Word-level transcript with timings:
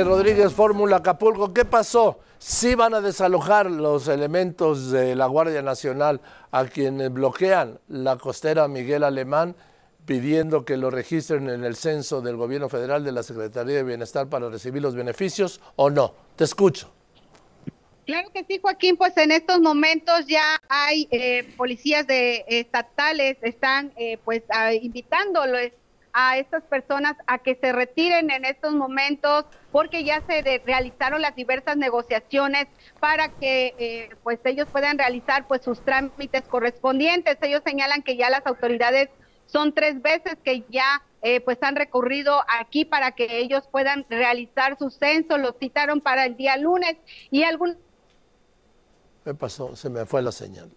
Rodríguez, 0.00 0.54
Fórmula 0.54 0.96
Acapulco, 0.96 1.52
¿qué 1.52 1.66
pasó? 1.66 2.20
Sí 2.38 2.74
van 2.74 2.94
a 2.94 3.02
desalojar 3.02 3.70
los 3.70 4.08
elementos 4.08 4.90
de 4.90 5.14
la 5.14 5.26
Guardia 5.26 5.60
Nacional 5.60 6.22
a 6.50 6.64
quienes 6.64 7.12
bloquean 7.12 7.78
la 7.88 8.16
costera 8.16 8.66
Miguel 8.68 9.04
Alemán, 9.04 9.54
pidiendo 10.06 10.64
que 10.64 10.78
lo 10.78 10.90
registren 10.90 11.50
en 11.50 11.62
el 11.64 11.76
censo 11.76 12.22
del 12.22 12.36
gobierno 12.36 12.70
federal 12.70 13.04
de 13.04 13.12
la 13.12 13.22
Secretaría 13.22 13.76
de 13.76 13.82
Bienestar 13.82 14.28
para 14.28 14.48
recibir 14.48 14.80
los 14.80 14.94
beneficios 14.94 15.60
o 15.76 15.90
no. 15.90 16.14
Te 16.36 16.44
escucho. 16.44 16.90
Claro 18.06 18.30
que 18.32 18.44
sí, 18.44 18.58
Joaquín, 18.60 18.96
pues 18.96 19.16
en 19.18 19.30
estos 19.30 19.60
momentos 19.60 20.26
ya 20.26 20.58
hay 20.70 21.06
eh, 21.10 21.52
policías 21.56 22.06
de 22.06 22.44
estatales, 22.48 23.36
están 23.42 23.92
eh, 23.96 24.18
pues 24.24 24.42
invitándoles 24.80 25.72
a 26.12 26.38
estas 26.38 26.62
personas 26.64 27.16
a 27.26 27.38
que 27.38 27.54
se 27.54 27.72
retiren 27.72 28.30
en 28.30 28.44
estos 28.44 28.74
momentos 28.74 29.46
porque 29.70 30.04
ya 30.04 30.22
se 30.26 30.60
realizaron 30.64 31.22
las 31.22 31.34
diversas 31.34 31.76
negociaciones 31.76 32.66
para 33.00 33.28
que 33.28 33.74
eh, 33.78 34.10
pues 34.22 34.38
ellos 34.44 34.68
puedan 34.70 34.98
realizar 34.98 35.46
pues 35.48 35.62
sus 35.62 35.82
trámites 35.82 36.42
correspondientes. 36.42 37.38
Ellos 37.40 37.62
señalan 37.64 38.02
que 38.02 38.16
ya 38.16 38.30
las 38.30 38.46
autoridades 38.46 39.08
son 39.46 39.72
tres 39.72 40.00
veces 40.02 40.36
que 40.44 40.64
ya 40.70 41.02
eh, 41.22 41.40
pues 41.40 41.58
han 41.62 41.76
recurrido 41.76 42.42
aquí 42.48 42.84
para 42.84 43.12
que 43.12 43.38
ellos 43.38 43.62
puedan 43.70 44.04
realizar 44.10 44.76
su 44.78 44.90
censo, 44.90 45.38
lo 45.38 45.52
citaron 45.52 46.00
para 46.00 46.26
el 46.26 46.36
día 46.36 46.56
lunes 46.56 46.96
y 47.30 47.44
algún... 47.44 47.76
¿Qué 49.24 49.34
pasó? 49.34 49.76
Se 49.76 49.88
me 49.88 50.04
fue 50.04 50.20
la 50.20 50.32
señal. 50.32 50.70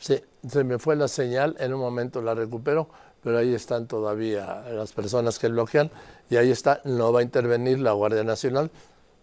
Sí, 0.00 0.18
se 0.48 0.64
me 0.64 0.78
fue 0.78 0.96
la 0.96 1.08
señal, 1.08 1.56
en 1.60 1.74
un 1.74 1.80
momento 1.80 2.22
la 2.22 2.34
recupero, 2.34 2.88
pero 3.22 3.36
ahí 3.36 3.54
están 3.54 3.86
todavía 3.86 4.64
las 4.72 4.92
personas 4.92 5.38
que 5.38 5.48
bloquean 5.48 5.90
y 6.30 6.36
ahí 6.36 6.50
está, 6.50 6.80
no 6.84 7.12
va 7.12 7.20
a 7.20 7.22
intervenir 7.22 7.78
la 7.80 7.92
Guardia 7.92 8.24
Nacional, 8.24 8.70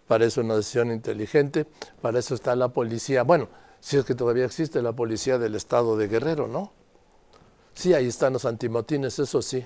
para 0.08 0.26
eso 0.26 0.42
una 0.42 0.56
decisión 0.56 0.92
inteligente, 0.92 1.66
para 2.00 2.20
eso 2.20 2.36
está 2.36 2.56
la 2.56 2.70
policía, 2.70 3.24
bueno, 3.24 3.50
si 3.80 3.98
es 3.98 4.06
que 4.06 4.14
todavía 4.14 4.46
existe 4.46 4.84
la 4.84 4.94
policía 4.94 5.40
del 5.40 5.56
estado 5.56 5.98
de 5.98 6.08
Guerrero, 6.08 6.48
¿no? 6.48 6.72
Sí, 7.74 7.96
ahí 7.96 8.08
están 8.08 8.34
los 8.34 8.46
antimotines, 8.46 9.18
eso 9.18 9.42
sí. 9.42 9.66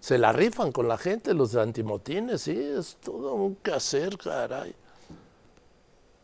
Se 0.00 0.16
la 0.16 0.32
rifan 0.32 0.72
con 0.72 0.88
la 0.88 0.96
gente 0.96 1.34
los 1.34 1.54
antimotines, 1.54 2.40
sí, 2.40 2.58
es 2.58 2.96
todo 3.02 3.34
un 3.34 3.56
quehacer, 3.56 4.16
caray. 4.16 4.74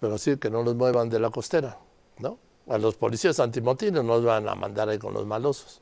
Pero 0.01 0.17
sí, 0.17 0.39
que 0.39 0.49
no 0.49 0.63
los 0.63 0.75
muevan 0.75 1.11
de 1.11 1.21
la 1.21 1.29
costera, 1.29 1.79
¿no? 2.19 2.39
A 2.69 2.79
los 2.79 2.97
policías 2.97 3.39
antimotines 3.39 4.03
nos 4.03 4.25
van 4.25 4.49
a 4.49 4.55
mandar 4.55 4.89
ahí 4.89 4.99
con 4.99 5.15
los 5.15 5.25
malosos. 5.27 5.81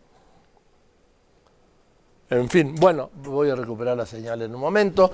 En 2.31 2.49
fin, 2.49 2.75
bueno, 2.75 3.11
voy 3.23 3.51
a 3.51 3.55
recuperar 3.55 3.97
la 3.97 4.07
señal 4.07 4.43
en 4.43 4.55
un 4.55 4.61
momento. 4.61 5.13